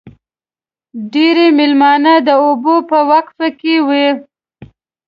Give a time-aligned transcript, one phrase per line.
[1.11, 4.07] ډېری مېلمانه د اوبو په وقفه کې وي.